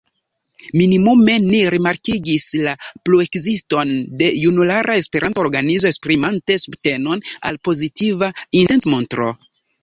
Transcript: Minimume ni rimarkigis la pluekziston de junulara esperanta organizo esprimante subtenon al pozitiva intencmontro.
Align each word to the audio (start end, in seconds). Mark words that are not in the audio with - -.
Minimume 0.77 1.33
ni 1.49 1.57
rimarkigis 1.73 2.45
la 2.67 2.73
pluekziston 3.09 3.91
de 4.21 4.29
junulara 4.45 4.95
esperanta 5.03 5.45
organizo 5.45 5.91
esprimante 5.97 6.57
subtenon 6.65 7.23
al 7.51 7.61
pozitiva 7.69 8.33
intencmontro. 8.63 9.31